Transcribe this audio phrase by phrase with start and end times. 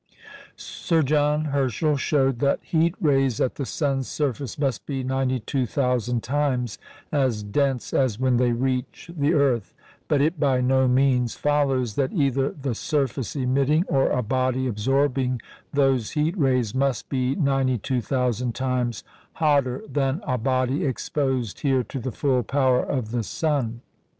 [0.55, 6.79] Sir John Herschel showed that heat rays at the sun's surface must be 92,000 times
[7.11, 9.75] as dense as when they reach the earth;
[10.07, 15.39] but it by no means follows that either the surface emitting, or a body absorbing
[15.71, 22.11] those heat rays must be 92,000 times hotter than a body exposed here to the
[22.11, 23.81] full power of the sun.